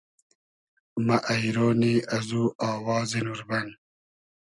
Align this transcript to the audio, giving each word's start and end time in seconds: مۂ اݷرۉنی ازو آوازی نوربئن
مۂ 1.05 1.15
اݷرۉنی 1.31 1.93
ازو 2.15 2.43
آوازی 2.71 3.19
نوربئن 3.25 3.69